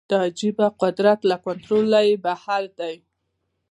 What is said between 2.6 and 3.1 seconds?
دی